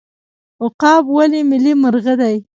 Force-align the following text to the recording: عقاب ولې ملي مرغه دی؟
عقاب 0.63 1.03
ولې 1.17 1.41
ملي 1.49 1.73
مرغه 1.81 2.13
دی؟ 2.21 2.35